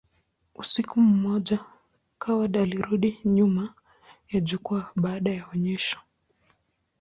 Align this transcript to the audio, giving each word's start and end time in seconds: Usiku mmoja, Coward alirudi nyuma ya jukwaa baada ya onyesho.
Usiku 0.55 1.01
mmoja, 1.01 1.65
Coward 2.19 2.57
alirudi 2.57 3.19
nyuma 3.25 3.73
ya 4.29 4.39
jukwaa 4.39 4.91
baada 4.95 5.31
ya 5.31 5.47
onyesho. 5.53 5.99